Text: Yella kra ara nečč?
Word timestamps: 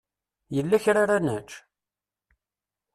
Yella 0.55 0.77
kra 0.83 0.99
ara 1.03 1.17
nečč? 1.25 1.49